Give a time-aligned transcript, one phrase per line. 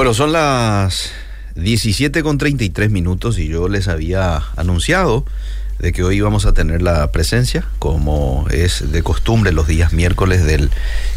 [0.00, 1.12] Bueno, son las
[1.56, 5.26] 17 con 33 minutos y yo les había anunciado
[5.78, 10.42] de que hoy íbamos a tener la presencia, como es de costumbre los días miércoles
[10.42, 10.70] del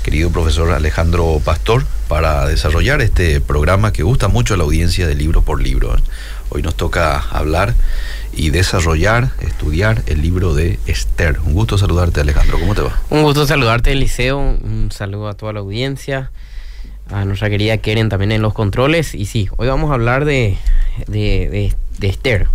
[0.04, 5.16] querido profesor Alejandro Pastor, para desarrollar este programa que gusta mucho a la audiencia de
[5.16, 5.96] libro por libro.
[6.50, 7.76] Hoy nos toca hablar
[8.34, 11.40] y desarrollar, estudiar el libro de Esther.
[11.40, 13.02] Un gusto saludarte Alejandro, ¿cómo te va?
[13.10, 16.32] Un gusto saludarte Eliseo, un saludo a toda la audiencia,
[17.10, 19.14] a nuestra querida Keren también en los controles.
[19.16, 20.58] Y sí, hoy vamos a hablar de,
[21.08, 22.48] de, de Esther.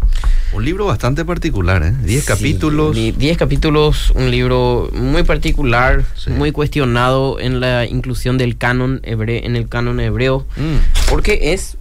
[0.53, 1.93] Un libro bastante particular, ¿eh?
[2.03, 2.95] Diez Sí, capítulos.
[2.97, 6.31] di- Diez capítulos, un libro muy particular, Sí.
[6.31, 11.77] muy cuestionado en la inclusión del canon hebreo, en el canon hebreo, Mm, porque es,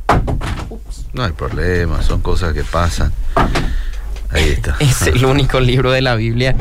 [1.14, 3.12] no hay problema, son cosas que pasan.
[4.30, 4.76] Ahí está.
[4.82, 6.56] es el único libro de la Biblia.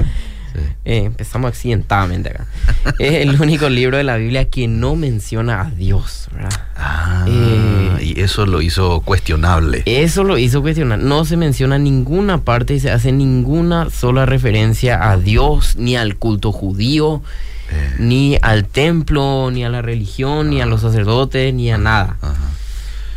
[0.56, 0.62] Sí.
[0.84, 2.46] eh, empezamos accidentadamente acá.
[2.98, 6.60] es el único libro de la Biblia que no menciona a Dios, ¿verdad?
[6.76, 9.82] Ah, Eh, y eso lo hizo cuestionable.
[9.86, 10.98] Eso lo hizo cuestionar.
[10.98, 15.96] No se menciona en ninguna parte y se hace ninguna sola referencia a Dios, ni
[15.96, 17.22] al culto judío,
[17.68, 22.16] Eh, ni al templo, ni a la religión, ni a los sacerdotes, ni a nada.
[22.22, 22.34] ajá.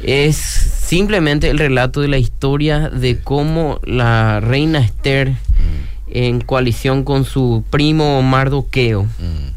[0.02, 7.04] Es simplemente el relato de la historia de cómo la reina Esther, Mm, en coalición
[7.04, 9.50] con su primo Mardoqueo, mm,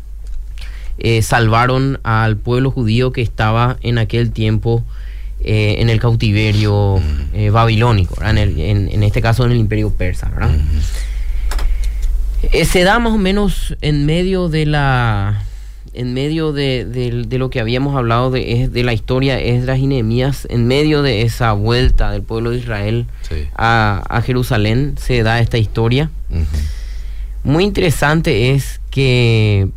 [0.98, 4.84] eh, salvaron al pueblo judío que estaba en aquel tiempo
[5.44, 7.00] eh, en el cautiverio
[7.34, 8.22] eh, babilónico.
[8.24, 10.28] En, el- en- en este caso en el imperio persa.
[10.28, 10.50] ¿verdad?
[12.52, 15.42] Eh, se da más o menos en medio de la
[15.94, 19.56] en medio de, de- de lo que habíamos hablado de, es- de la historia de
[19.56, 23.46] Esdras y Nehemías, en medio de esa vuelta del pueblo de Israel Sí.
[23.56, 26.10] a, a Jerusalén, se da esta historia.
[27.44, 29.68] Muy interesante es que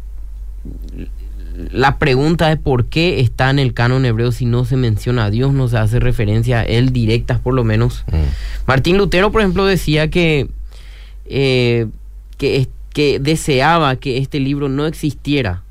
[1.71, 5.29] la pregunta de por qué está en el canon hebreo si no se menciona a
[5.29, 8.03] Dios, no se hace referencia a Él directas por lo menos.
[8.11, 10.47] Mm, Martín Lutero, por ejemplo, decía que,
[11.25, 11.87] eh,
[12.37, 15.63] que, es- que deseaba que este libro no existiera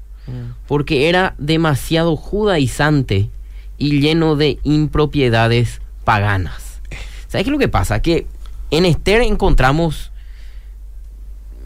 [0.66, 3.30] porque era demasiado judaizante
[3.78, 6.80] y lleno de impropiedades paganas.
[7.28, 8.00] ¿Sabes qué es lo que pasa?
[8.00, 8.26] Que
[8.70, 10.10] en Esther encontramos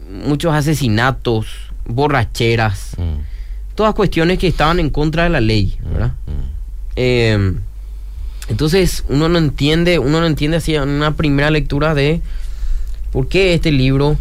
[0.09, 1.47] muchos asesinatos,
[1.85, 6.13] borracheras, mm, todas cuestiones que estaban en contra de la ley, ¿verdad?
[6.25, 6.59] mm.
[6.95, 7.53] Eh,
[8.49, 12.21] entonces uno no entiende, uno no entiende así en una primera lectura de
[13.11, 14.17] por qué este libro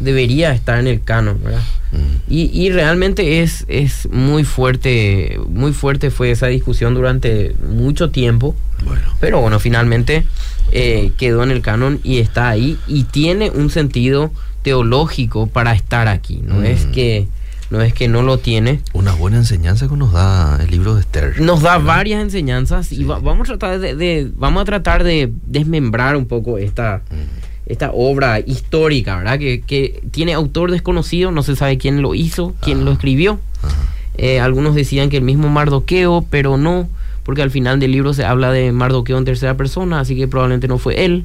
[0.00, 1.62] debería estar en el canon, ¿verdad?
[1.92, 2.32] Mm.
[2.32, 8.54] Y, y realmente es, es muy fuerte, muy fuerte fue esa discusión durante mucho tiempo,
[8.84, 9.02] Bueno.
[9.20, 10.24] pero bueno, finalmente
[10.72, 14.30] eh, quedó en el canon y está ahí y tiene un sentido
[14.62, 16.64] teológico para estar aquí, no Mm.
[16.64, 17.26] es que
[17.70, 18.80] no es que no lo tiene.
[18.94, 21.40] Una buena enseñanza que nos da el libro de Esther.
[21.40, 21.86] Nos da ¿verdad?
[21.86, 23.02] varias enseñanzas Sí.
[23.02, 27.02] y va- vamos a tratar de, de- vamos a tratar de desmembrar un poco esta
[27.10, 29.38] Mm, esta obra histórica, ¿verdad?
[29.38, 33.40] Que, que tiene autor desconocido, no se sabe quién lo hizo, quién lo escribió.
[33.62, 33.90] ajá.
[34.22, 36.90] Eh, algunos decían que el mismo Mardoqueo, pero no,
[37.22, 40.68] porque al final del libro se habla de Mardoqueo en tercera persona, así que probablemente
[40.68, 41.24] no fue él.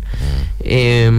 [0.61, 1.11] Eh,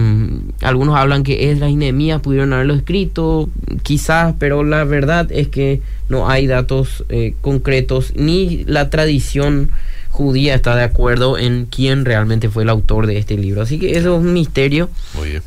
[0.61, 3.49] algunos hablan que Esdras y Nehemías pudieron haberlo escrito,
[3.83, 9.69] quizás, pero la verdad es que no hay datos eh, concretos, ni la tradición
[10.17, 13.61] judía está de acuerdo en quién realmente fue el autor de este libro.
[13.61, 14.89] Así que eso es un misterio.
[15.13, 15.43] Muy bien.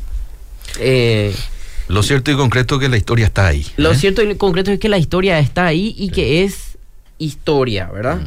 [0.79, 1.35] Eh,
[1.89, 3.67] Lo cierto y concreto es que la historia está ahí.
[3.77, 3.97] lo ¿eh?
[3.97, 6.79] cierto y concreto es que la historia está ahí y que es
[7.19, 8.21] historia, ¿verdad?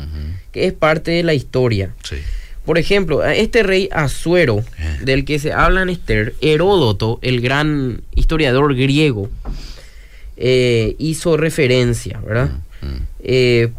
[0.51, 1.91] Que es parte de la historia.
[2.03, 2.17] Sí.
[2.65, 4.99] Por ejemplo, este rey Asuero, Eh.
[5.05, 9.29] del que se habla en Esther, Heródoto, el gran historiador griego,
[10.37, 12.51] eh, hizo referencia, ¿verdad?
[13.19, 13.69] Eh,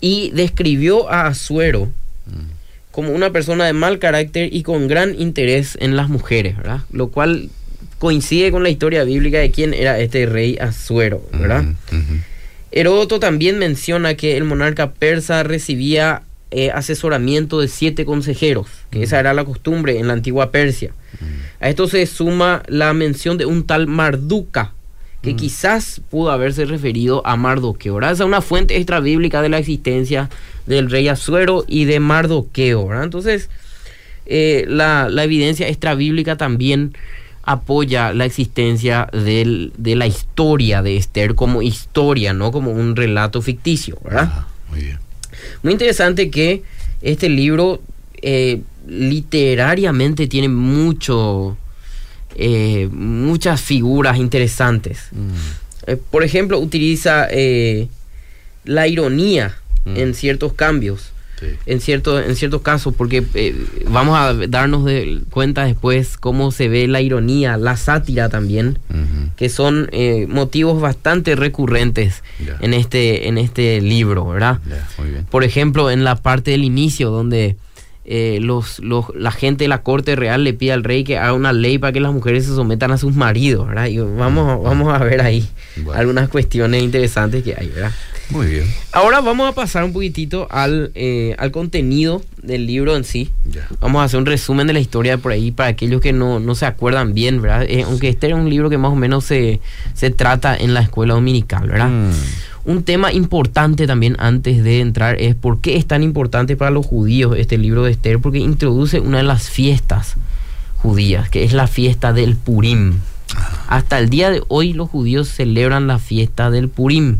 [0.00, 1.86] y describió a Asuero
[2.26, 2.90] mm.
[2.90, 6.80] como una persona de mal carácter y con gran interés en las mujeres, ¿verdad?
[6.92, 7.50] Lo cual
[7.98, 11.64] coincide con la historia bíblica de quién era este rey Asuero, ¿verdad?
[13.20, 19.32] También menciona que el monarca persa recibía eh, asesoramiento de siete consejeros, que esa era
[19.32, 20.92] la costumbre en la antigua Persia.
[21.60, 24.72] A esto se suma la mención de un tal Marduca,
[25.22, 27.94] que quizás pudo haberse referido a Mardoqueo.
[27.94, 28.12] ¿verdad?
[28.12, 30.28] Esa es una fuente extra bíblica de la existencia
[30.66, 32.88] del rey Asuero y de Mardoqueo.
[32.88, 33.04] ¿verdad?
[33.04, 33.48] Entonces,
[34.26, 36.94] eh, la, la evidencia extra bíblica también
[37.44, 43.42] apoya la existencia del- de la historia de Esther como historia, no como un relato
[43.42, 44.22] ficticio, ¿verdad?
[44.24, 44.98] Ajá, muy bien.
[45.64, 46.62] Muy interesante que
[47.00, 47.80] este libro
[48.22, 51.56] eh, literariamente tiene mucho,
[52.36, 55.08] eh, muchas figuras interesantes.
[55.12, 55.30] Mm,
[55.88, 57.88] Eh, por ejemplo, utiliza eh,
[58.64, 59.96] la ironía Mm.
[59.96, 61.10] en ciertos cambios.
[61.66, 63.20] en cierto en ciertos casos porque
[63.90, 68.78] vamos a darnos de cuenta después cómo se ve la ironía la sátira también
[69.34, 69.90] que son
[70.28, 72.22] motivos bastante recurrentes
[72.60, 74.60] en este en este libro verdad
[75.32, 77.56] por ejemplo en la parte del inicio donde
[78.04, 81.32] eh, los, los, la gente de la corte real le pide al rey que haga
[81.34, 83.86] una ley para que las mujeres se sometan a sus maridos, ¿verdad?
[83.86, 85.48] Y vamos, vamos a ver ahí
[85.94, 87.92] algunas cuestiones interesantes que hay, ¿verdad?
[88.30, 88.64] Muy bien.
[88.92, 93.30] Ahora vamos a pasar un poquitito al, eh, al contenido del libro en sí.
[93.80, 96.54] Vamos a hacer un resumen de la historia por ahí para aquellos que no, no
[96.54, 97.64] se acuerdan bien, ¿verdad?
[97.68, 99.60] Eh, aunque este es un libro que más o menos se,
[99.94, 101.88] se trata en la escuela dominical, ¿verdad?
[101.88, 102.10] Mm.
[102.64, 106.86] Un tema importante también antes de entrar es por qué es tan importante para los
[106.86, 110.14] judíos este libro de Esther, porque introduce una de las fiestas
[110.76, 112.94] judías, que es la fiesta del Purim.
[113.68, 117.18] Hasta el día de hoy los judíos celebran la fiesta del Purim.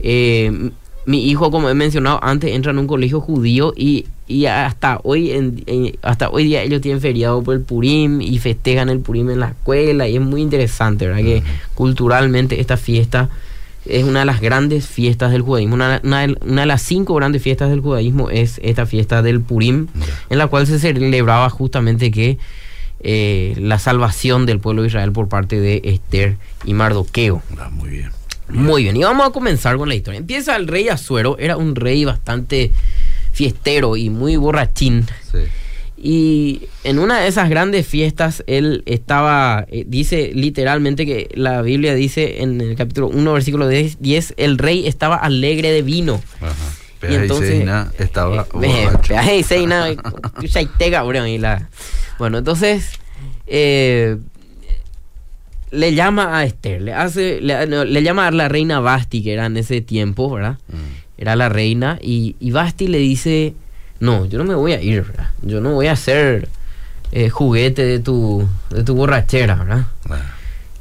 [0.00, 0.70] Eh,
[1.06, 4.06] mi hijo, como he mencionado antes, entra en un colegio judío y,
[4.46, 5.64] hasta hoy en,
[6.02, 9.48] hasta hoy día ellos tienen feriado por el Purim y festejan el Purim en la
[9.48, 11.22] escuela y es muy interesante, ¿verdad?
[11.22, 11.42] Que
[11.74, 13.28] culturalmente esta fiesta
[13.90, 15.74] es una de las grandes fiestas del judaísmo.
[15.74, 19.88] Una, de las cinco grandes fiestas del judaísmo es esta fiesta del Purim,
[20.28, 22.38] en la cual se celebraba justamente que
[23.00, 27.42] eh, la salvación del pueblo de Israel por parte de Esther y Mardoqueo.
[27.58, 28.10] Ah, muy bien.
[28.48, 30.18] Muy bien, y vamos a comenzar con la historia.
[30.18, 32.72] Empieza el rey Azuero, era un rey bastante
[33.32, 35.06] fiestero y muy borrachín.
[35.30, 35.38] Sí.
[36.02, 41.94] Y en una de esas grandes fiestas, él estaba, eh, dice literalmente que la Biblia
[41.94, 46.22] dice en el capítulo 1, versículo 10, el rey estaba alegre de vino.
[46.40, 47.12] Ajá.
[47.12, 47.66] y entonces
[47.98, 48.46] estaba
[52.18, 52.92] bueno, entonces
[53.46, 54.16] eh,
[55.70, 59.58] le llama a Esther, le hace, le, llama a la reina Basti, que era en
[59.58, 60.58] ese tiempo, ¿verdad?
[60.68, 61.20] Mm.
[61.20, 63.54] Era la reina, y, y Basti le dice
[64.00, 65.28] no, yo no me voy a ir, ¿verdad?
[65.42, 66.48] Yo no voy a ser
[67.12, 69.86] eh, juguete de tu, de tu borrachera, ¿verdad?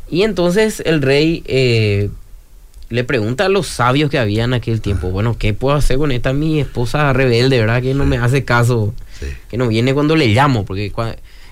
[0.10, 2.10] Y entonces el rey eh,
[2.90, 6.12] le pregunta a los sabios que había en aquel tiempo, bueno, ¿qué puedo hacer con
[6.14, 7.82] esta mi esposa rebelde, ¿verdad?
[7.82, 8.94] Que no me hace caso,
[9.50, 10.92] que no viene cuando le llamo, porque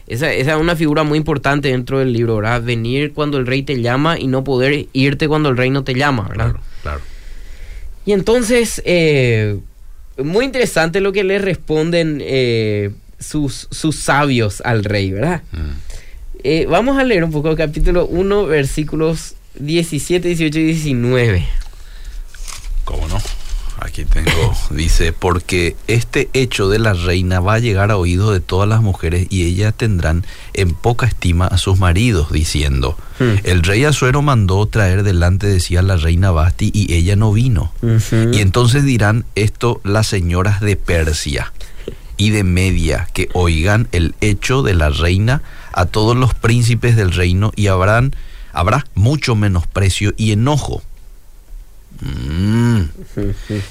[0.08, 2.64] esa, esa, es una figura muy importante dentro del libro, ¿verdad?
[2.64, 5.96] Venir cuando el rey te llama y no poder irte cuando el rey no te
[5.96, 6.52] llama, ¿verdad?
[6.52, 7.02] Claro, claro.
[8.06, 8.82] Y entonces...
[8.86, 9.60] Eh,
[10.24, 15.42] muy interesante lo que le responden eh, sus, sus sabios al rey, ¿verdad?
[15.52, 15.88] Mm.
[16.44, 21.46] Eh, vamos a leer un poco el capítulo 1, versículos 17, 18 y 19.
[24.72, 28.82] Dice, porque este hecho de la reina va a llegar a oídos de todas las
[28.82, 33.46] mujeres y ellas tendrán en poca estima a sus maridos, diciendo, hmm.
[33.46, 37.32] el rey Azuero mandó traer delante de sí a la reina Basti y ella no
[37.32, 37.72] vino.
[37.82, 41.54] Y entonces dirán esto las señoras de Persia
[42.18, 45.42] y de Media, que oigan el hecho de la reina
[45.72, 48.16] a todos los príncipes del reino y habrán,
[48.52, 50.82] habrá mucho menosprecio y enojo
[52.02, 52.82] Mm.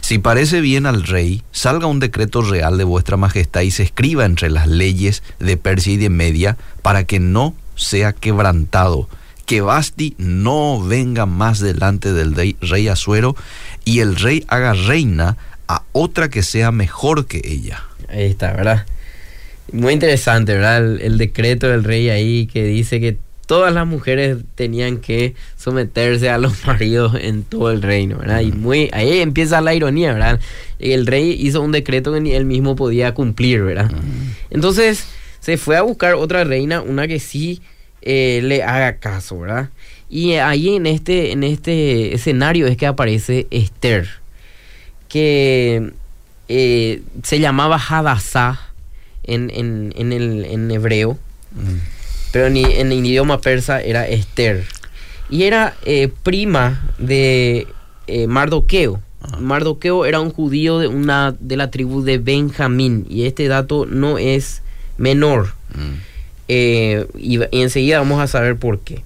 [0.00, 4.24] Si parece bien al rey, salga un decreto real de vuestra majestad y se escriba
[4.24, 9.08] entre las leyes de Persia y de Media para que no sea quebrantado,
[9.44, 13.36] que Basti no venga más delante del rey, Azuero
[13.84, 15.36] y el rey haga reina
[15.68, 17.84] a otra que sea mejor que ella.
[18.08, 18.86] Ahí está, ¿verdad?
[19.72, 21.00] Muy interesante, ¿verdad?
[21.00, 26.38] El decreto del rey ahí que dice que todas las mujeres tenían que someterse a
[26.38, 28.40] los maridos en todo el reino, ¿verdad?
[28.40, 30.40] Y muy, ahí empieza la ironía, ¿verdad?
[30.78, 33.90] El rey hizo un decreto que ni él mismo podía cumplir, ¿verdad?
[34.50, 35.06] Entonces
[35.40, 37.62] se fue a buscar otra reina, una que sí
[38.02, 39.70] eh, le haga caso, ¿verdad?
[40.08, 44.08] Y ahí en este, en este escenario es que aparece Esther,
[45.08, 45.92] que
[46.48, 48.60] eh, se llamaba Hadassah
[49.24, 51.18] en, en, el, en hebreo
[52.36, 54.66] pero ni, en el idioma persa era Esther.
[55.30, 57.66] Y era eh, prima de
[58.08, 59.00] eh, Mardoqueo.
[59.40, 63.06] Mardoqueo era un judío de, una, de la tribu de Benjamín.
[63.08, 64.60] Y este dato no es
[64.98, 65.54] menor.
[65.74, 65.94] Mm.
[66.48, 69.02] Eh, y, enseguida vamos a saber por qué.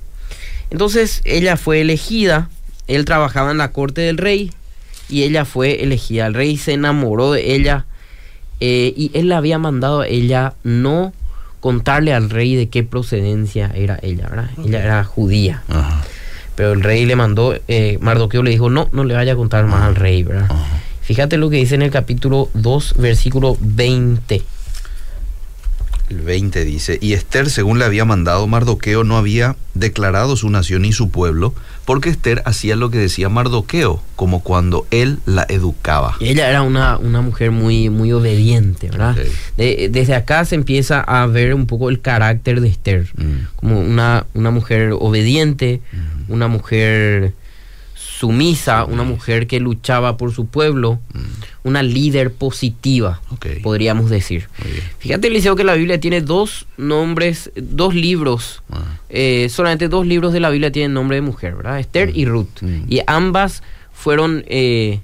[0.70, 2.50] Entonces ella fue elegida.
[2.88, 4.50] Él trabajaba en la corte del rey.
[5.08, 6.26] Y ella fue elegida.
[6.26, 7.86] El rey se enamoró de ella.
[8.58, 11.12] y él la había mandado a ella no
[11.60, 14.50] contarle al rey de qué procedencia era ella, ¿verdad?
[14.64, 15.62] Ella era judía.
[16.56, 19.66] Pero el rey le mandó, eh, Mardoqueo le dijo, no, no le vaya a contar
[19.66, 20.48] más al rey, ¿verdad?
[21.02, 24.42] Fíjate lo que dice en el capítulo 2, versículo 20.
[26.10, 30.84] El 20 dice, y Esther, según le había mandado Mardoqueo, no había declarado su nación
[30.84, 36.16] y su pueblo, porque Esther hacía lo que decía Mardoqueo, como cuando él la educaba.
[36.18, 39.16] Y ella era una, una mujer muy, muy obediente, ¿verdad?
[39.56, 43.46] De- desde acá se empieza a ver un poco el carácter de Esther, Mm.
[43.54, 45.80] como una, una mujer obediente,
[46.28, 47.34] una mujer
[48.20, 51.00] sumisa, una mujer que luchaba por su pueblo,
[51.64, 53.22] una líder positiva,
[53.62, 54.48] podríamos decir.
[54.98, 58.98] Fíjate, Eliseo, que la Biblia tiene dos nombres, dos libros, Ah.
[59.08, 61.80] eh, solamente dos libros de la Biblia tienen nombre de mujer, ¿verdad?
[61.80, 62.60] Esther y Ruth.
[62.60, 62.92] Mm.
[62.92, 63.62] Y ambas
[63.92, 65.00] fueron eh,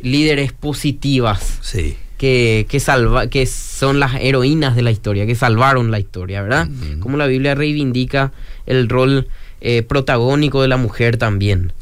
[0.00, 1.96] líderes positivas Sí.
[2.16, 6.68] que, que, salva, que son las heroínas de la historia, que salvaron la historia, ¿verdad?
[7.00, 8.32] Como la Biblia reivindica
[8.64, 9.28] el rol
[9.60, 11.72] eh, protagónico de la mujer también.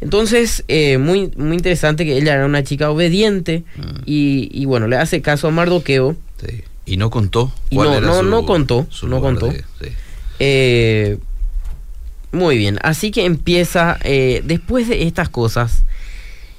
[0.00, 3.82] Entonces, eh, muy, muy interesante que ella era una chica obediente Mm.
[4.04, 6.16] y, y bueno, le hace caso a Mardoqueo.
[6.44, 6.62] Sí.
[6.84, 7.52] Y no contó.
[7.70, 9.48] Y no- era no- su- no contó, su no contó.
[9.48, 9.88] de- sí.
[10.38, 11.18] Eh,
[12.32, 15.84] muy bien, así que empieza, eh, después de estas cosas,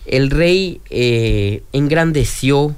[0.07, 2.75] el rey eh, engrandeció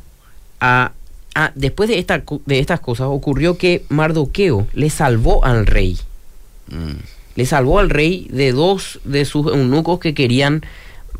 [0.60, 0.92] a...
[1.36, 5.98] a- después de, esta, de estas cosas ocurrió que Mardoqueo le salvó al rey.
[6.70, 6.98] Mm.
[7.40, 10.62] Le salvó al rey de dos de sus eunucos que querían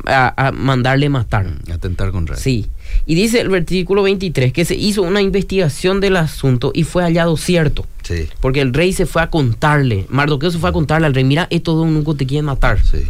[0.06, 1.46] a- a mandarle matar.
[1.72, 2.40] Atentar contra él.
[2.42, 2.66] Sí.
[3.06, 7.38] Y dice el versículo 23 que se hizo una investigación del asunto y fue hallado
[7.38, 7.86] cierto.
[8.02, 8.28] Sí.
[8.40, 11.46] Porque el rey se fue a contarle, Mardoqueo se fue a contarle al rey, mira,
[11.48, 12.82] estos dos eunucos te quieren matar.
[12.84, 13.04] Sí.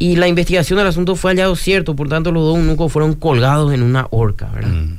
[0.00, 3.72] Y la investigación del asunto fue hallado cierto, por tanto los dos eunucos fueron colgados
[3.72, 4.70] en una horca, ¿verdad?
[4.70, 4.98] Mm.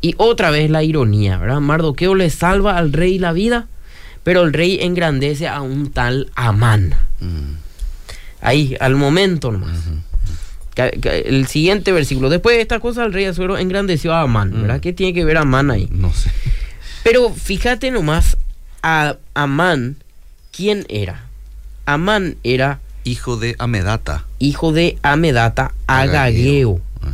[0.00, 1.60] Y otra vez la ironía, ¿verdad?
[1.60, 3.68] Mardoqueo le salva al rey la vida,
[4.24, 6.94] pero el rey engrandece a un tal Amán.
[7.20, 7.54] Mm.
[8.40, 9.78] Ahí, al momento nomás.
[10.74, 12.30] El siguiente versículo.
[12.30, 14.78] Después de esta cosa, el rey Azuero engrandeció a Amán, ¿verdad?
[14.78, 14.80] Mm.
[14.80, 15.88] ¿Qué tiene que ver Amán ahí?
[15.90, 16.30] No sé.
[17.04, 18.36] Pero fíjate nomás,
[18.82, 19.96] a Amán,
[20.50, 21.26] ¿quién era?
[21.84, 24.24] Amán era Hijo de Amedata.
[24.38, 26.80] hijo de Amedata Agageo.
[27.02, 27.08] Ah.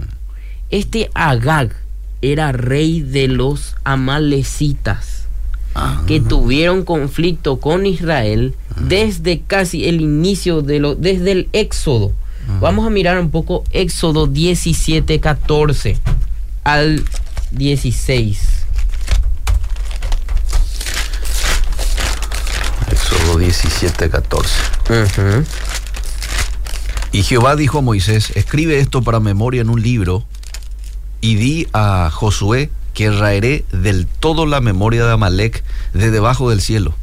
[0.71, 1.75] Este Agag
[2.21, 5.18] era rey de los amalecitas
[5.81, 6.03] Ah.
[6.09, 12.13] que tuvieron conflicto con Israel desde casi el inicio de lo desde el Éxodo.
[12.49, 12.59] Ajá.
[12.61, 15.97] Vamos a mirar un poco Éxodo 17 14
[16.65, 17.05] al
[17.53, 18.41] 16.
[22.91, 24.55] Éxodo 17, 14.
[24.91, 25.45] Ujú.
[27.13, 30.25] Y Jehová dijo a Moisés, escribe esto para memoria en un libro
[31.21, 35.63] y di a Josué que raeré del todo la memoria de Amalek
[35.95, 36.95] de debajo del cielo.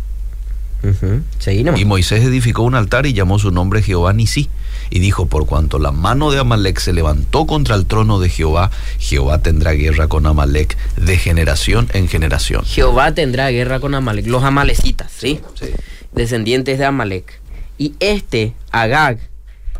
[1.75, 4.49] Y Moisés edificó un altar y llamó su nombre Jehová Nisí.
[4.91, 8.69] Y dijo, por cuanto la mano de Amalek se levantó contra el trono de Jehová,
[8.99, 12.63] Jehová tendrá guerra con Amalek de generación en generación.
[12.65, 15.39] Jehová tendrá guerra con Amalek, los amalecitas, ¿sí?
[15.59, 15.69] Sí.
[16.13, 17.41] Descendientes de Amalek.
[17.79, 19.17] Y este, Agag,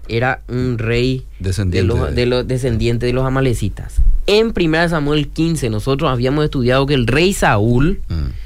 [0.07, 3.95] era un rey de Descendiente los, de los descendientes de los amalecitas.
[4.27, 8.44] En 1 Samuel 15 nosotros habíamos estudiado que el rey Saúl, Mm.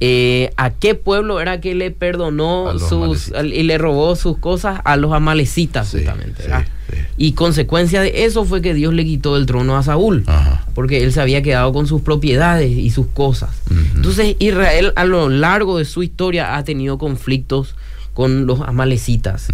[0.00, 4.80] Eh, ¿a qué pueblo era que le perdonó sus al- y le robó sus cosas?
[4.84, 6.42] A los amalecitas, Sí, justamente.
[6.42, 6.66] sí, ¿verdad?
[6.90, 6.96] sí.
[7.16, 10.64] Y consecuencia de eso fue que Dios le quitó el trono a Saúl Ajá.
[10.74, 13.50] porque él se había quedado con sus propiedades y sus cosas.
[13.96, 17.74] Entonces Israel a lo largo de su historia ha tenido conflictos
[18.14, 19.48] con los amalecitas.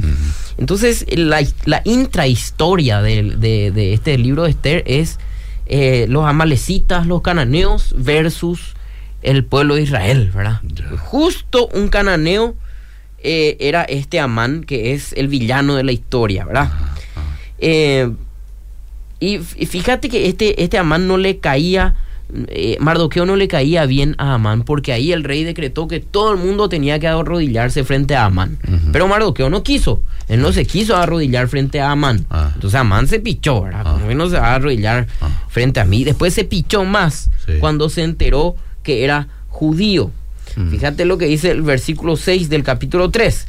[0.58, 5.18] Entonces la, la intrahistoria del- de, de este libro de Esther es
[5.66, 8.73] eh, los amalecitas, los cananeos versus
[9.24, 10.60] el pueblo de Israel, ¿verdad?
[10.98, 12.54] Justo un cananeo
[13.22, 16.70] eh, era este Amán, que es el villano de la historia, ¿verdad?
[17.58, 18.10] Eh,
[19.20, 21.94] y fíjate que este, este Amán no le caía,
[22.48, 26.32] eh, Mardoqueo no le caía bien a Amán, porque ahí el rey decretó que todo
[26.32, 28.58] el mundo tenía que arrodillarse frente a Amán.
[28.92, 32.26] Pero Mardoqueo no quiso, él no se quiso arrodillar frente a Amán.
[32.28, 32.50] Ah.
[32.54, 33.82] Entonces Amán se pichó, ¿verdad?
[33.86, 33.92] Ah.
[33.94, 35.30] Como que no se va a arrodillar Ah.
[35.48, 36.04] frente a mí.
[36.04, 37.52] Después se pichó más Sí.
[37.60, 40.12] cuando se enteró que era judío.
[40.54, 40.70] Mm.
[40.70, 43.46] Fíjate lo que dice el versículo 6 del capítulo 3.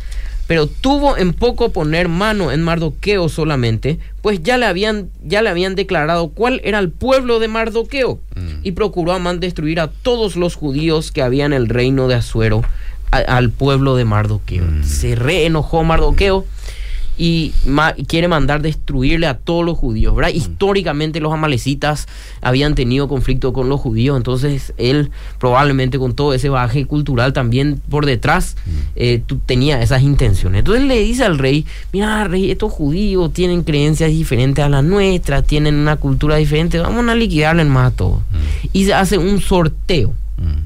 [0.47, 5.49] Pero tuvo en poco poner mano en Mardoqueo solamente, pues ya le habían, ya le
[5.49, 8.19] habían declarado cuál era el pueblo de Mardoqueo.
[8.35, 8.59] Mm.
[8.63, 12.61] Y procuró Amán destruir a todos los judíos que había en el reino de Asuero,
[13.11, 14.65] a- al pueblo de Mardoqueo.
[14.65, 14.83] Mm.
[14.83, 16.45] Se reenojó Mardoqueo
[17.17, 20.31] y ma- quiere mandar destruirle a todos los judíos, ¿verdad?
[20.33, 22.07] Históricamente los amalecitas
[22.41, 27.81] habían tenido conflicto con los judíos, entonces él probablemente con todo ese bagaje cultural también
[27.89, 28.57] por detrás
[28.95, 30.59] eh, tú- tenía esas intenciones.
[30.59, 35.45] Entonces le dice al rey, mira rey, estos judíos tienen creencias diferentes a las nuestras,
[35.45, 38.19] tienen una cultura diferente, vamos a liquidarles más a todos.
[38.73, 40.65] Y se hace un sorteo Mm.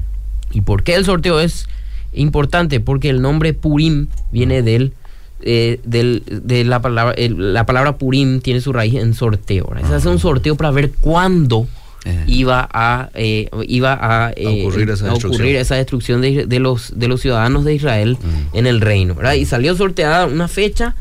[0.52, 1.68] ¿Y por qué el sorteo es
[2.12, 2.80] importante?
[2.80, 4.94] Porque el nombre Purim viene del,
[5.42, 9.68] eh, del de la palabra, el- la palabra Purim tiene su raíz en sorteo.
[9.72, 9.88] ¿verdad?
[9.88, 11.66] Se hace un sorteo para ver cuándo
[12.06, 12.24] Eh.
[12.28, 15.56] iba a eh, iba a, eh, ocurrir esa a ocurrir destrucción.
[15.56, 18.56] esa destrucción de, de los de los ciudadanos de Israel Mm.
[18.56, 19.34] en el reino, ¿verdad?
[19.34, 20.94] Y salió sorteada una fecha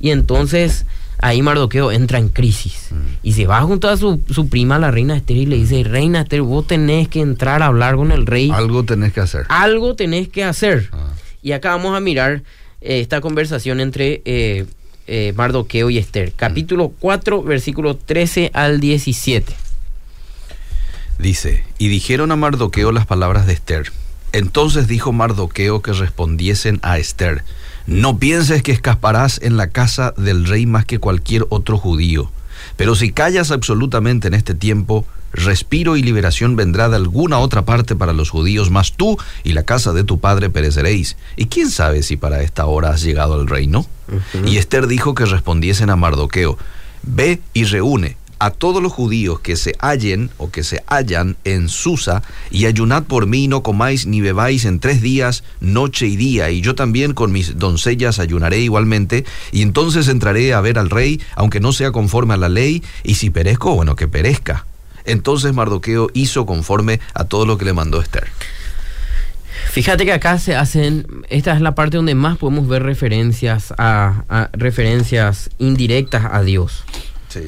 [0.00, 0.84] y entonces
[1.22, 2.96] ahí Mardoqueo entra en crisis Mm.
[3.22, 6.20] y se va junto a su, su prima la reina Esther y le dice, reina
[6.22, 9.46] Esther, vos tenés que entrar a hablar con el rey, Algo tenés que hacer.
[9.48, 10.90] algo tenés que hacer.
[10.92, 11.08] Ah.
[11.42, 12.42] Y acá vamos a mirar
[12.84, 14.66] esta conversación entre eh,
[15.06, 16.32] eh, Mardoqueo y Esther.
[16.32, 19.52] Capítulo 4, versículo 13 al 17.
[21.18, 23.92] Dice, y dijeron a Mardoqueo las palabras de Esther.
[24.32, 27.44] Entonces dijo Mardoqueo que respondiesen a Esther,
[27.86, 32.32] no pienses que escaparás en la casa del rey más que cualquier otro judío,
[32.76, 37.96] pero si callas absolutamente en este tiempo, respiro y liberación vendrá de alguna otra parte
[37.96, 41.16] para los judíos, mas tú y la casa de tu padre pereceréis.
[41.36, 43.86] Y quién sabe si para esta hora has llegado al reino.
[44.46, 46.58] Y Esther dijo que respondiesen a Mardoqueo,
[47.02, 51.68] ve y reúne a todos los judíos que se hallen o que se hallan en
[51.68, 56.50] Susa, y ayunad por mí, no comáis ni bebáis en tres días, noche y día,
[56.50, 61.20] y yo también con mis doncellas ayunaré igualmente, y entonces entraré a ver al rey,
[61.36, 64.66] aunque no sea conforme a la ley, y si perezco, bueno, que perezca.
[65.04, 68.24] Entonces Mardoqueo hizo conforme a todo lo que le mandó Esther.
[69.70, 74.24] Fíjate que acá se hacen, esta es la parte donde más podemos ver referencias a,
[74.28, 76.84] a- referencias indirectas a Dios.
[77.28, 77.40] Sí.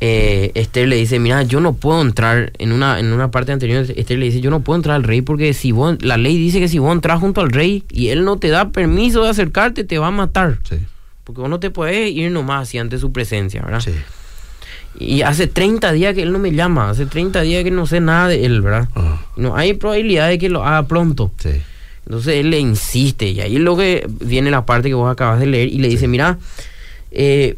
[0.00, 3.86] eh, Esther le dice, mira, yo no puedo entrar, en una, en una parte anterior,
[3.96, 6.58] Esther le dice, yo no puedo entrar al rey porque si vos, la ley dice
[6.60, 9.84] que si vos entras junto al rey y él no te da permiso de acercarte,
[9.84, 10.58] te va a matar.
[10.68, 10.78] Sí.
[11.22, 13.80] Porque vos no te puedes ir nomás así ante su presencia, ¿verdad?
[13.80, 13.92] Sí.
[14.98, 18.00] Y hace 30 días que él no me llama, hace 30 días que no sé
[18.00, 18.88] nada de él, ¿verdad?
[18.94, 21.32] Ah, No hay probabilidad de que lo haga pronto.
[21.38, 21.50] sí.
[22.06, 25.40] Entonces él le insiste y ahí es lo que viene la parte que vos acabas
[25.40, 26.36] de leer y le dice, mira,
[27.12, 27.56] eh,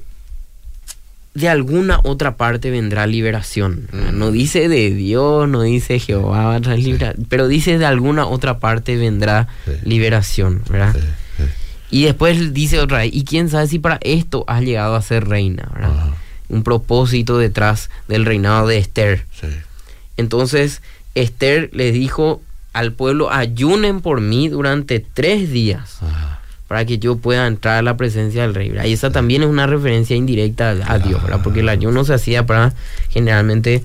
[1.35, 3.89] de alguna otra parte vendrá liberación.
[3.93, 4.17] Mm.
[4.19, 6.61] No dice de Dios, no dice Jehová va a
[7.29, 9.73] pero dice de alguna otra parte vendrá Sí.
[9.85, 10.95] liberación, ¿verdad?
[10.95, 11.45] Sí.
[11.91, 15.27] Y después dice otra vez, y quién sabe si para esto has llegado a ser
[15.29, 15.91] reina, ¿verdad?
[15.91, 16.16] Ajá.
[16.49, 19.25] Un propósito detrás del reinado de Esther.
[19.41, 19.49] Sí.
[20.17, 20.81] Entonces
[21.15, 27.17] Esther le dijo al pueblo, ayunen por mí durante tres días Ah, para que yo
[27.17, 28.69] pueda entrar a la presencia del rey.
[28.71, 28.85] ¿verdad?
[28.85, 31.41] Y esa también es una referencia indirecta a, a Dios, ¿verdad?
[31.43, 32.75] porque el ayuno se hacía para
[33.09, 33.83] generalmente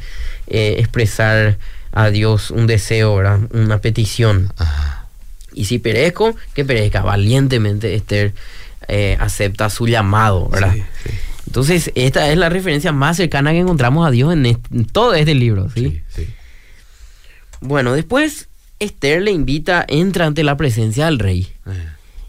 [0.48, 1.58] eh, expresar
[1.94, 3.40] a Dios un deseo, ¿verdad?
[3.52, 4.52] una petición.
[4.58, 5.06] ajá.
[5.54, 7.02] Y si perezco, que perezca.
[7.02, 8.34] Valientemente Esther
[8.88, 10.74] eh, acepta su llamado, ¿verdad?
[10.74, 11.10] Sí, sí.
[11.52, 15.70] Entonces, esta es la referencia más cercana que encontramos a Dios en, todo este libro,
[15.70, 16.02] ¿sí?
[16.08, 16.28] Sí, sí.
[17.60, 18.48] Bueno, después
[18.80, 21.88] Esther le invita, entra ante la presencia del rey Eh,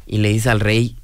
[0.08, 0.96] y le dice al rey,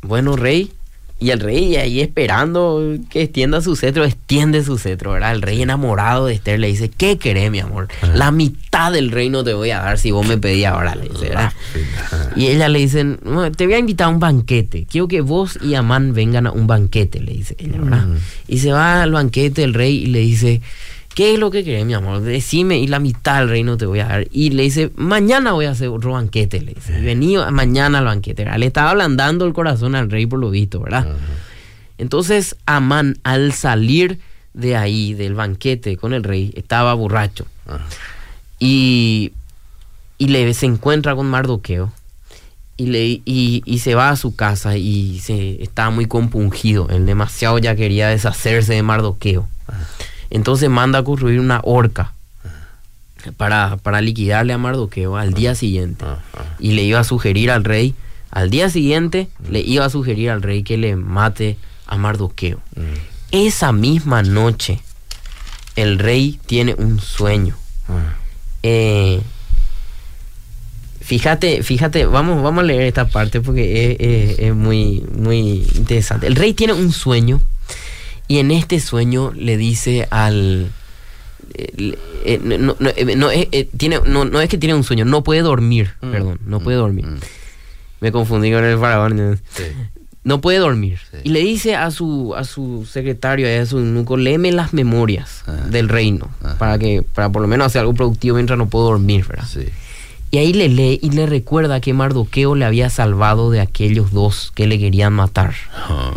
[0.00, 0.72] bueno rey,
[1.20, 5.32] y el rey ahí esperando que extienda su cetro, extiende su cetro, ¿verdad?
[5.32, 7.88] El rey enamorado de Esther le dice, ¿qué querés, mi amor?
[8.02, 8.14] Ajá.
[8.14, 11.28] La mitad del reino te voy a dar si vos me pedís ahora, le dice,
[11.30, 11.52] ¿verdad?
[11.96, 12.30] ajá.
[12.36, 14.86] Y ella le dice, "No, te voy a invitar a un banquete.
[14.88, 18.06] Quiero que vos y Amán vengan a un banquete, le dice ella, ¿verdad?
[18.06, 18.16] Mm.
[18.46, 20.60] Y se va al banquete el rey y le dice,
[21.18, 22.20] ¿qué es lo que querés, mi amor?
[22.20, 24.28] Decime y la mitad del reino te voy a dar.
[24.30, 26.96] Y le dice, mañana voy a hacer otro banquete, le dice.
[26.96, 28.60] Y vení mañana al banquete, ¿verdad?
[28.60, 31.08] Le estaba ablandando el corazón al rey por lo visto, ¿verdad?
[31.98, 34.20] Entonces Amán, al salir
[34.54, 37.46] de ahí, del banquete con el rey, estaba borracho.
[38.60, 39.32] Y,
[40.18, 41.92] y le, se encuentra con Mardoqueo
[42.76, 46.88] y, le, y, y se va a su casa y se está muy compungido.
[46.90, 49.48] Él demasiado ya quería deshacerse de Mardoqueo.
[50.30, 52.12] Entonces manda a construir una horca
[53.36, 56.04] para, para liquidarle a Mardoqueo al día siguiente.
[56.04, 56.20] Ajá.
[56.58, 57.94] Y le iba a sugerir al rey,
[58.30, 62.58] al día siguiente le iba a sugerir al rey que le mate a Mardoqueo.
[62.76, 62.80] Mm.
[63.32, 64.80] Esa misma noche
[65.76, 67.56] el rey tiene un sueño.
[67.88, 68.14] Ah,
[68.62, 69.20] Eh,
[71.00, 73.96] fíjate, fíjate, vamos, vamos a leer esta parte porque es,
[74.32, 76.26] es- es muy, muy interesante.
[76.26, 77.40] El rey tiene un sueño
[78.28, 80.70] y en este sueño le dice al...
[81.54, 85.04] eh, eh, no, no, eh, no, eh, tiene, no, no es que tiene un sueño,
[85.04, 87.06] no puede dormir, Mm, perdón, no mm, puede dormir.
[87.06, 87.18] mm.
[88.00, 89.40] Me confundí con el faraón.
[89.52, 89.64] Sí.
[90.22, 90.98] No puede dormir.
[91.10, 91.16] Sí.
[91.24, 95.52] Y le dice a su, a su secretario, a su eunuco, léeme las memorias Ah.
[95.70, 96.58] del reino, Ajá.
[96.58, 99.46] para que, para por lo menos hacer algo productivo mientras no puedo dormir, ¿verdad?
[99.50, 99.64] Sí.
[100.30, 104.52] Y ahí le lee y le recuerda que Mardoqueo le había salvado de aquellos dos
[104.54, 105.54] que le querían matar.
[105.74, 106.12] Ah.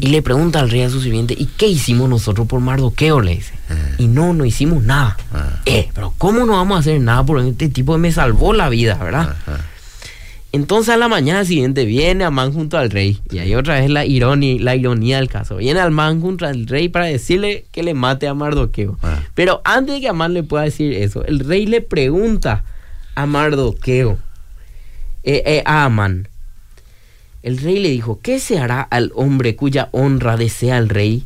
[0.00, 3.20] Y le pregunta al rey a su sirviente, ¿y qué hicimos nosotros por Mardoqueo?
[3.20, 3.54] Le dice.
[3.98, 5.16] Y no, no hicimos nada.
[5.32, 5.60] Ah.
[5.66, 8.94] Eh, pero ¿cómo no vamos a hacer nada por este tipo me salvó la vida,
[8.94, 9.36] verdad?
[9.46, 9.64] Ajá.
[10.50, 13.20] Entonces a la mañana siguiente viene Amán junto al rey.
[13.30, 15.56] Y ahí otra vez la ironía, la ironía del caso.
[15.56, 18.98] Viene Amán junto al rey para decirle que le mate a Mardoqueo.
[19.02, 19.20] Ah.
[19.34, 22.64] Pero antes de que Amán le pueda decir eso, el rey le pregunta
[23.18, 24.16] a Mardoqueo,
[25.24, 26.28] eh, eh, a Amán.
[27.42, 31.24] El rey le dijo, ¿qué se hará al hombre cuya honra desea el rey?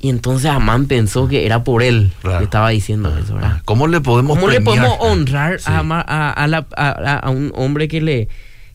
[0.00, 2.38] Y entonces Amán pensó que era por él Claro.
[2.38, 3.62] que estaba diciendo eso, ¿verdad?
[3.64, 5.64] ¿Cómo le podemos ¿Cómo le podemos honrar Sí.
[5.70, 8.28] a, a- a la- a- a- a un hombre que le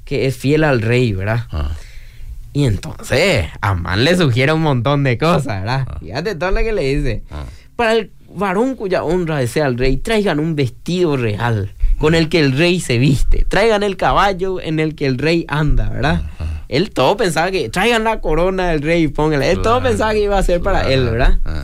[0.06, 1.46] que es fiel al rey, verdad?
[1.52, 1.70] Ah,
[2.54, 5.86] Y entonces Amán le sugiere un montón de cosas, ¿verdad?
[5.88, 5.98] Ah.
[6.00, 7.22] Fíjate todo lo que le dice.
[7.30, 7.44] ah.
[7.76, 12.40] Para el varón cuya honra desea el rey, traigan un vestido real con el que
[12.40, 13.46] el rey se viste.
[13.48, 16.22] Traigan el caballo en el que el rey anda, ¿verdad?
[16.70, 19.50] Él todo pensaba que traigan la corona del rey y póngale.
[19.52, 21.06] Él todo pensaba que iba a ser para él.
[21.06, 21.40] ¿verdad?
[21.46, 21.64] Ah.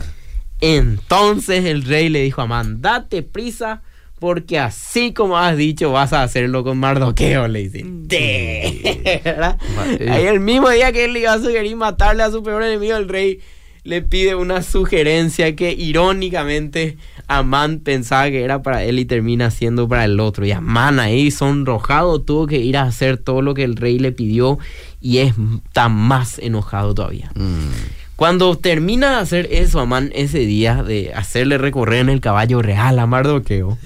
[0.60, 3.82] Entonces el rey le dijo a Amán, date prisa,
[4.18, 7.82] porque así como has dicho, vas a hacerlo con Mardoqueo, le dice.
[7.86, 9.58] De- ¿Verdad?
[9.76, 12.62] Ma- Ahí el mismo día que él le iba a sugerir matarle a su peor
[12.62, 13.40] enemigo, el rey
[13.86, 16.96] le pide una sugerencia que irónicamente
[17.28, 20.44] Amán pensaba que era para él y termina siendo para el otro.
[20.44, 24.12] Y Amán ahí sonrojado tuvo que ir a hacer todo lo que el rey le
[24.12, 24.58] pidió
[25.00, 27.30] y es- está más enojado todavía.
[27.34, 27.70] Mm.
[28.16, 32.98] Cuando termina de hacer eso, Amán, ese día, de hacerle recorrer en el caballo real
[32.98, 33.76] a Mardoqueo,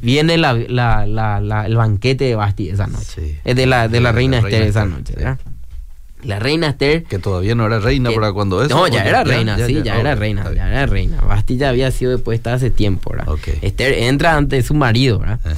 [0.00, 3.04] viene la- la- la- el banquete de Basti esa noche.
[3.16, 3.36] Sí.
[3.44, 5.12] Es de la, de la reina la Esther reina esa noche.
[5.14, 5.38] ¿verdad?
[6.26, 7.04] La reina Esther.
[7.04, 8.74] Que todavía no era reina que- para cuando eso.
[8.74, 9.98] No, ¿o ya era Ya, reina, ya, sí, ya.
[10.00, 11.20] era reina, ya era reina.
[11.22, 13.34] Basti ya había sido depuesta hace tiempo, ¿verdad?
[13.62, 15.40] Esther entra ante su marido, ¿verdad?
[15.44, 15.56] Ajá.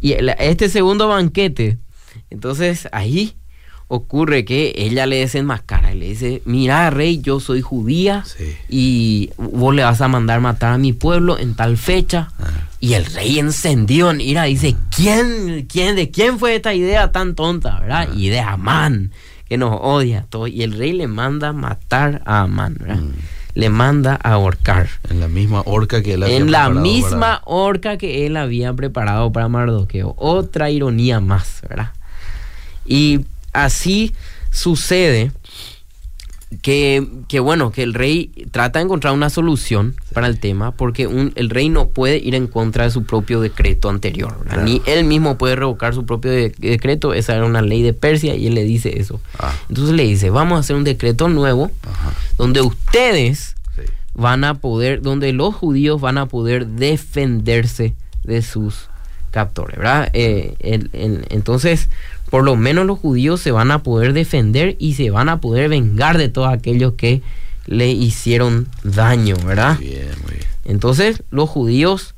[0.00, 1.78] Y este segundo banquete,
[2.30, 3.36] entonces ahí
[3.88, 8.56] ocurre que ella le desenmascara y le dice, mira rey, yo soy judía Sí.
[8.70, 12.30] y vos le vas a mandar matar a mi pueblo en tal fecha.
[12.40, 12.46] Ah.
[12.80, 17.34] Y el rey encendido en ira dice, ¿quién, quién, de quién fue esta idea tan
[17.34, 18.08] tonta, verdad?
[18.10, 18.14] Ah.
[18.16, 19.12] Y de Amán,
[19.52, 20.46] que nos odia todo.
[20.46, 22.78] Y el rey le manda matar a Amán.
[22.80, 23.10] Mm.
[23.52, 24.88] Le manda a ahorcar.
[25.10, 28.38] En la misma horca que él había En la preparado misma para- horca que él
[28.38, 30.14] había preparado para Mardoqueo.
[30.16, 31.90] Otra ironía más, ¿verdad?
[32.86, 34.14] Y así
[34.50, 35.32] sucede
[36.60, 41.06] que, que, bueno, que el rey trata de encontrar una solución para el tema porque
[41.06, 44.36] un- el rey no puede ir en contra de su propio decreto anterior.
[44.64, 47.14] Ni él mismo puede revocar su propio de- decreto.
[47.14, 49.20] Esa era una ley de Persia y él le dice eso.
[49.38, 52.12] Ah, Entonces le dice, vamos a hacer un decreto nuevo ajá.
[52.36, 53.82] donde ustedes Sí.
[54.14, 58.88] van a poder, donde los judíos van a poder defenderse de sus
[59.30, 60.10] captores, ¿verdad?
[60.12, 61.88] Eh, el- el- entonces,
[62.32, 65.68] por lo menos los judíos se van a poder defender y se van a poder
[65.68, 67.20] vengar de todos aquellos que
[67.66, 69.76] le hicieron daño, ¿verdad?
[69.78, 70.46] Muy bien, muy bien.
[70.64, 72.14] Entonces, los judíos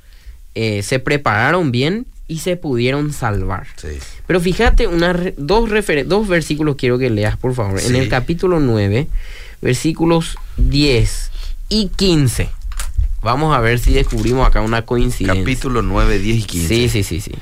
[0.54, 3.66] eh, se prepararon bien y se pudieron salvar.
[3.76, 3.88] Sí.
[4.28, 7.80] Pero fíjate, una dos, refer- dos versículos quiero que leas, por favor.
[7.80, 9.08] En el capítulo 9,
[9.62, 11.30] versículos 10
[11.70, 12.48] y 15.
[13.20, 15.42] Vamos a ver si descubrimos acá una coincidencia.
[15.42, 16.68] Capítulo 9, 10 y 15.
[16.68, 17.32] Sí, sí, sí, sí.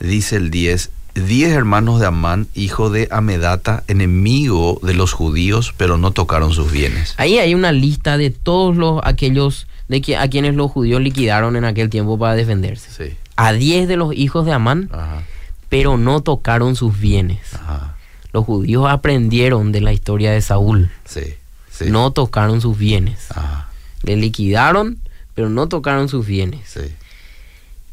[0.00, 0.90] Dice el 10.
[1.16, 6.70] Diez hermanos de Amán, hijo de Amedata, enemigo de los judíos, pero no tocaron sus
[6.70, 7.14] bienes.
[7.16, 11.56] Ahí hay una lista de todos los aquellos de que, a quienes los judíos liquidaron
[11.56, 12.90] en aquel tiempo para defenderse.
[12.90, 13.16] Sí.
[13.36, 15.22] A 10 de los hijos de Amán, Ajá.
[15.70, 17.54] pero no tocaron sus bienes.
[17.54, 17.96] Ajá.
[18.32, 20.90] Los judíos aprendieron de la historia de Saúl.
[21.06, 21.34] Sí.
[21.70, 21.86] sí.
[21.88, 23.30] No tocaron sus bienes.
[23.30, 23.70] Ajá.
[24.02, 24.98] Le liquidaron,
[25.34, 26.60] pero no tocaron sus bienes.
[26.68, 26.92] Sí.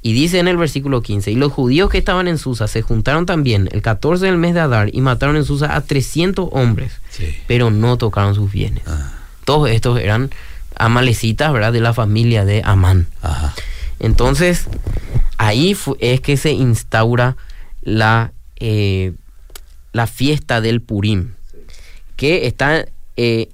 [0.05, 3.25] Y dice en el versículo 15, y los judíos que estaban en Susa se juntaron
[3.25, 7.33] también el 14 del mes de Adar y mataron en Susa a 300 hombres, Sí.
[7.47, 8.83] pero no tocaron sus bienes.
[8.85, 9.13] Ah,
[9.45, 10.29] Todos estos eran
[10.75, 11.71] amalecitas, ¿verdad?
[11.71, 13.07] De la familia de Amán.
[13.21, 13.53] Ajá.
[13.99, 14.65] Entonces,
[15.37, 17.37] ahí es que se instaura
[17.81, 19.13] la, eh,
[19.93, 21.31] la fiesta del Purim,
[22.17, 22.85] que está
[23.15, 23.49] eh,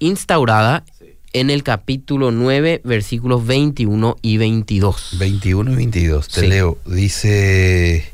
[0.00, 0.84] instaurada
[1.32, 5.16] en el capítulo 9, versículos 21 y 22.
[5.18, 6.46] 21 y 22, te Sí.
[6.46, 6.78] leo.
[6.86, 8.10] Dice,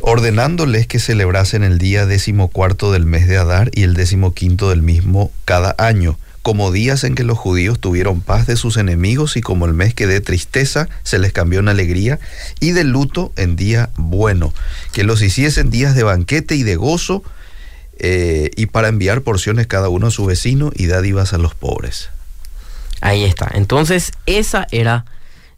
[0.00, 5.30] ordenándoles que celebrasen el día decimocuarto del mes de Adar y el decimoquinto del mismo
[5.44, 9.66] cada año, como días en que los judíos tuvieron paz de sus enemigos y como
[9.66, 12.18] el mes que de tristeza se les cambió en alegría
[12.60, 14.54] y de luto en día bueno,
[14.92, 17.22] que los hiciesen días de banquete y de gozo
[17.98, 22.08] eh, y para enviar porciones cada uno a su vecino y dádivas a los pobres.
[23.00, 23.50] Ahí está.
[23.54, 25.04] Entonces, esa era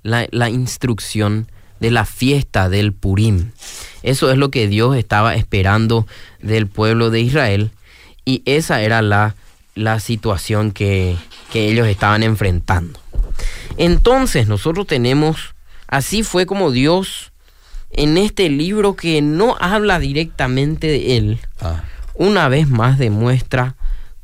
[0.03, 1.49] la, la instrucción
[1.81, 3.51] de la fiesta del Purim.
[4.03, 6.07] Eso es lo que Dios estaba esperando
[6.41, 7.71] del pueblo de Israel
[8.25, 9.35] y esa era la,
[9.75, 11.17] la situación que,
[11.53, 13.01] que ellos estaban enfrentando.
[13.77, 15.55] Entonces nosotros tenemos,
[15.89, 17.33] así fue como Dios
[17.91, 21.83] en este libro que no habla directamente de él, Ah,
[22.15, 23.75] una vez más demuestra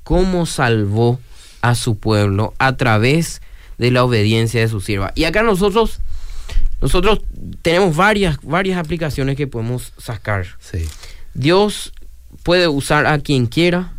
[0.05, 1.21] cómo salvó
[1.63, 3.41] a su pueblo a través
[3.79, 5.13] de la obediencia de su sierva.
[5.15, 6.01] Y acá nosotros,
[6.81, 7.21] nosotros
[7.63, 10.47] tenemos varias, varias aplicaciones que podemos sacar.
[10.61, 10.87] sí.
[11.35, 11.93] Dios
[12.43, 13.93] puede usar a quien quiera,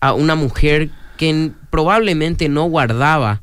[0.00, 3.42] a una mujer que probablemente no guardaba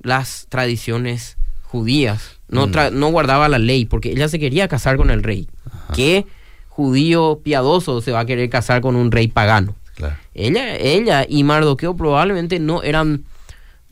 [0.00, 2.70] las tradiciones judías, no, Mm.
[2.72, 5.48] tra- no guardaba la ley, porque ella se quería casar con el rey.
[5.94, 6.24] ¿Qué
[6.68, 9.74] judío piadoso se va a querer casar con un rey pagano?
[10.38, 13.24] Ella, ella y Mardoqueo probablemente no eran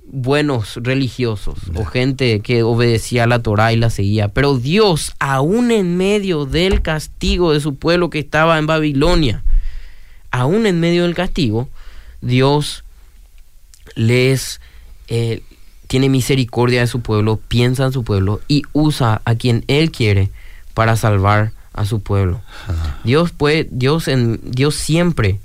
[0.09, 5.97] buenos religiosos o gente que obedecía la Torah y la seguía, pero Dios, aún en
[5.97, 9.43] medio del castigo de su pueblo que estaba en Babilonia,
[10.31, 11.69] aún en medio del castigo,
[12.21, 12.85] Dios
[13.97, 14.61] les
[15.09, 15.43] eh,
[15.89, 20.31] tiene misericordia de su pueblo, piensa en su pueblo y usa a quien Él quiere
[20.75, 22.41] para salvar a su pueblo.
[22.69, 25.41] Ah, Dios puede, Dios en, Dios siempre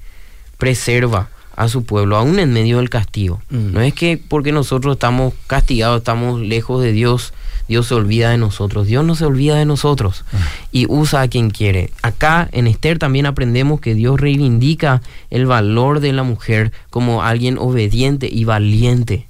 [0.62, 3.42] preserva a su pueblo, aún en medio del castigo.
[3.50, 3.74] Mm.
[3.74, 7.34] No es que porque nosotros estamos castigados, estamos lejos de Dios,
[7.68, 8.86] Dios se olvida de nosotros.
[8.86, 10.24] Dios no se olvida de nosotros
[10.72, 11.90] y usa a quien quiere.
[12.04, 17.58] Acá en Esther también aprendemos que Dios reivindica el valor de la mujer como alguien
[17.58, 19.26] obediente y valiente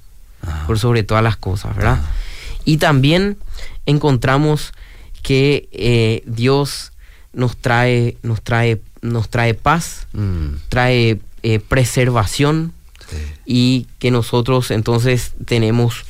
[0.46, 2.02] ah, por sobre todas las cosas, ¿verdad?
[2.66, 3.38] Y también
[3.86, 4.74] encontramos
[5.22, 6.92] que eh, Dios
[7.32, 12.72] nos trae, nos trae, nos trae paz, mm, trae eh, preservación
[13.10, 13.16] sí.
[13.44, 16.04] y que nosotros entonces tenemos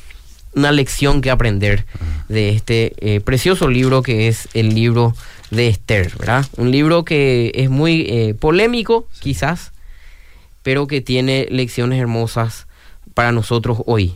[0.55, 1.85] una lección que aprender
[2.29, 5.15] de este eh, precioso libro que es el libro
[5.49, 6.45] de Esther, ¿verdad?
[6.57, 9.71] Un libro que es muy eh, polémico, quizás,
[10.61, 12.67] pero que tiene lecciones hermosas
[13.15, 14.15] para nosotros hoy.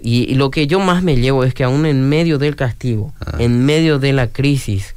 [0.00, 3.12] Y, y lo que yo más me llevo es que aún en medio del castigo,
[3.24, 3.36] Ah.
[3.38, 4.94] en medio de la crisis,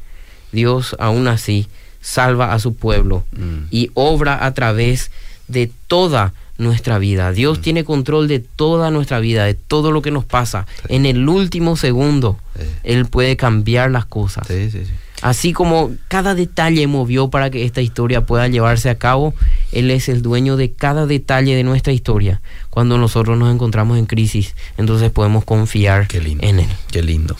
[0.53, 1.67] Dios aún así
[2.01, 3.65] salva a su pueblo Mm.
[3.71, 5.11] y obra a través
[5.47, 7.31] de toda nuestra vida.
[7.31, 10.65] Dios tiene control de toda nuestra vida, de todo lo que nos pasa.
[10.87, 10.95] Sí.
[10.95, 12.65] En el último segundo, Sí.
[12.83, 14.45] Él puede cambiar las cosas.
[14.47, 14.91] Sí, sí, sí.
[15.21, 19.33] Así como cada detalle movió para que esta historia pueda llevarse a cabo,
[19.71, 22.41] Él es el dueño de cada detalle de nuestra historia.
[22.69, 26.45] Cuando nosotros nos encontramos en crisis, entonces podemos confiar Qué lindo.
[26.45, 26.69] en Él.
[26.91, 27.35] Qué lindo.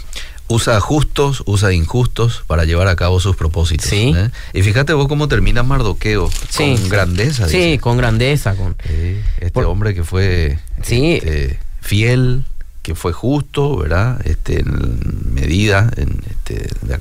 [0.50, 3.88] Usa justos, usa injustos para llevar a cabo sus propósitos.
[3.88, 4.14] Sí.
[4.16, 4.32] ¿eh?
[4.54, 6.30] Y fíjate vos cómo termina Mardoqueo.
[6.50, 6.76] Sí.
[6.76, 7.48] Con grandeza.
[7.48, 7.80] Sí, dice.
[7.80, 8.76] con grandeza, con...
[8.88, 11.14] Sí, este Por- hombre que fue Sí.
[11.24, 12.44] este, fiel,
[12.82, 14.20] que fue justo, ¿verdad?
[14.26, 16.98] Este, en medida, en, este, de,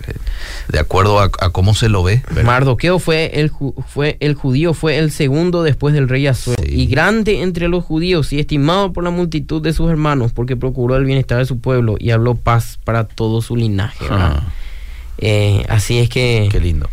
[0.68, 2.22] de acuerdo a, a cómo se lo ve.
[2.28, 2.44] ¿verdad?
[2.44, 3.50] Mardoqueo fue el,
[3.86, 6.70] fue el judío, fue el segundo después del rey Asuero, Sí.
[6.82, 10.96] y grande entre los judíos y estimado por la multitud de sus hermanos, porque procuró
[10.96, 14.06] el bienestar de su pueblo y habló paz para todo su linaje.
[14.10, 14.42] Ah,
[15.20, 16.88] Eh, así es que qué lindo.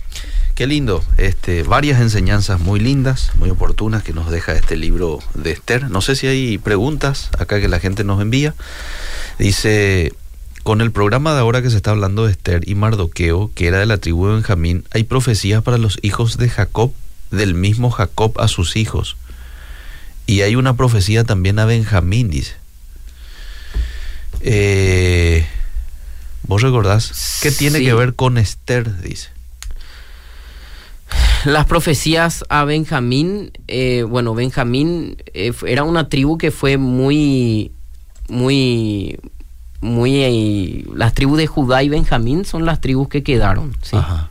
[0.56, 1.04] Qué lindo.
[1.18, 5.90] Este, varias enseñanzas muy lindas, muy oportunas que nos deja este libro de Esther.
[5.90, 8.56] No sé si hay preguntas acá que la gente nos envía.
[9.38, 10.14] Dice,
[10.66, 13.78] con el programa de ahora que se está hablando de Esther y Mardoqueo, que era
[13.78, 16.92] de la tribu de Benjamín, hay profecías para los hijos de Jacob,
[17.30, 19.16] del mismo Jacob a sus hijos.
[20.26, 22.56] Y hay una profecía también a Benjamín, dice.
[24.42, 25.46] Eh,
[26.48, 27.38] ¿Vos recordás?
[27.44, 27.86] ¿Qué tiene Sí.
[27.86, 29.02] que ver con Esther?
[29.04, 29.30] Dice.
[31.46, 37.72] las profecías a Benjamín, eh, bueno, Benjamín eh, era una tribu que fue muy,
[38.30, 39.20] muy,
[39.86, 43.96] muy, eh, las tribus de Judá y Benjamín son las tribus que quedaron, ¿sí?
[43.96, 44.30] Ajá,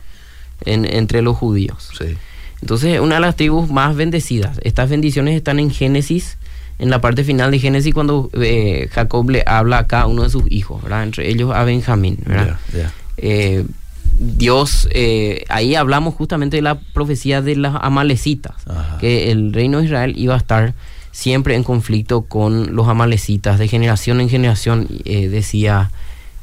[0.65, 1.89] En- entre los judíos.
[1.97, 2.15] sí.
[2.61, 4.59] Entonces, una de las tribus más bendecidas.
[4.63, 6.37] Estas bendiciones están en Génesis,
[6.79, 10.29] en la parte final de Génesis, cuando eh, Jacob le habla a cada uno de
[10.29, 11.03] sus hijos, ¿verdad?
[11.03, 12.57] Entre ellos a Benjamín, ¿verdad?
[13.17, 13.65] Eh,
[14.17, 18.97] Dios, eh, ahí hablamos justamente de la profecía de las amalecitas, Ajá.
[18.99, 20.73] que el reino de Israel iba a estar
[21.15, 25.89] siempre en conflicto con los amalecitas, de generación en generación, eh, decía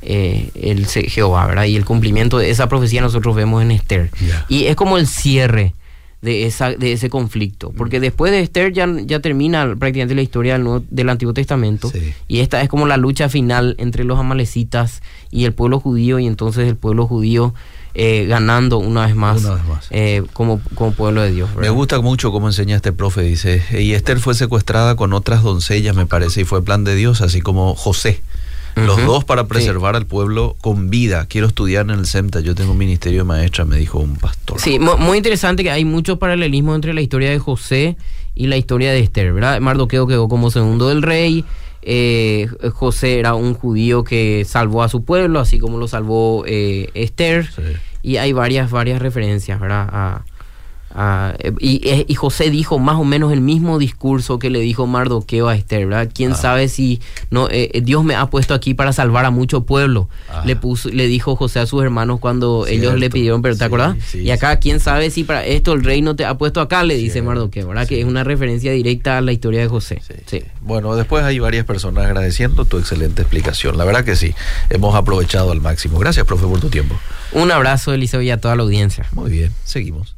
[0.01, 1.65] eh, el Jehová, ¿verdad?
[1.65, 4.11] Y el cumplimiento de esa profecía nosotros vemos en Esther.
[4.49, 5.75] Y es como el cierre
[6.23, 8.03] de, esa, de ese conflicto, porque Mm.
[8.03, 12.15] después de Esther ya, ya termina prácticamente la historia del, Nuevo- del Antiguo Testamento, Sí.
[12.27, 16.27] y esta es como la lucha final entre los amalecitas y el pueblo judío, y
[16.27, 17.53] entonces el pueblo judío
[17.95, 19.87] eh, ganando una vez más, Una vez más.
[19.91, 21.51] eh, como, como pueblo de Dios.
[21.57, 25.95] Me gusta mucho cómo enseña este profe, dice, y Esther fue secuestrada con otras doncellas,
[25.95, 28.23] me parece, y fue plan de Dios, así como José.
[28.75, 29.49] Los dos para Sí.
[29.49, 31.27] preservar al pueblo con vida.
[31.27, 34.59] Quiero estudiar en el SEMTA, yo tengo un ministerio de maestra, me dijo un pastor.
[34.59, 37.99] Sí, mu- muy interesante que hay mucho paralelismo entre la historia de José
[38.35, 39.61] y la historia de Esther, ¿verdad?
[39.61, 41.45] Mardoqueo quedó como segundo del rey,
[41.83, 46.91] eh, José era un judío que salvó a su pueblo, así como lo salvó eh,
[46.95, 47.47] Esther.
[47.51, 47.63] Sí.
[48.03, 49.89] Y hay varias, varias referencias, ¿verdad?
[49.93, 50.25] A-
[50.95, 54.87] a- eh, y, y José dijo más o menos el mismo discurso que le dijo
[54.87, 56.11] Mardoqueo a Esther, ¿verdad?
[56.15, 56.37] ¿Quién Ah.
[56.37, 57.01] sabe si
[57.31, 60.09] no eh, eh, Dios me ha puesto aquí para salvar a mucho pueblo?
[60.31, 60.43] Ah.
[60.47, 63.65] Le puso, le dijo José a sus hermanos cuando ellos le pidieron, pero ¿te Sí,
[63.65, 63.97] acordás?
[64.07, 66.83] sí, y acá, ¿quién sabe si para esto el rey no te ha puesto acá?
[66.85, 67.23] Le dice.
[67.23, 67.83] Mardoqueo, ¿verdad?
[67.83, 67.89] Sí.
[67.91, 70.01] Que es una referencia directa a la historia de José.
[70.61, 73.79] Bueno, después hay varias personas agradeciendo tu excelente explicación.
[73.79, 74.35] La verdad que sí,
[74.71, 75.99] hemos aprovechado al máximo.
[75.99, 76.95] Gracias, profe, por tu tiempo.
[77.33, 79.07] Un abrazo, Eliseo, y a toda la audiencia.
[79.13, 80.17] Muy bien, seguimos.